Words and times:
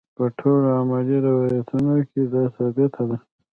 په 0.17 0.23
ټولو 0.39 0.67
علمي 0.77 1.17
روایتونو 1.27 1.95
کې 2.09 2.21
دا 2.33 2.43
ثابته 2.55 3.03
ده. 3.09 3.17